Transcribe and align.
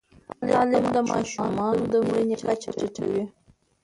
تعلیم 0.51 0.85
د 0.95 0.97
ماشومانو 1.11 1.83
د 1.91 1.93
مړینې 2.07 2.37
کچه 2.45 2.69
ټیټوي. 2.77 3.23